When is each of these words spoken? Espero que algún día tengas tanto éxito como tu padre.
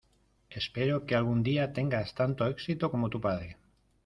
Espero 0.49 1.05
que 1.05 1.13
algún 1.13 1.43
día 1.43 1.73
tengas 1.73 2.15
tanto 2.15 2.47
éxito 2.47 2.89
como 2.89 3.11
tu 3.11 3.21
padre. 3.21 3.57